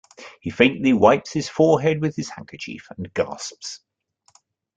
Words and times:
He 0.39 0.49
faintly 0.49 0.93
wipes 0.93 1.31
his 1.33 1.47
forehead 1.47 2.01
with 2.01 2.15
his 2.15 2.29
handkerchief 2.31 2.87
and 2.97 3.13
gasps. 3.13 3.81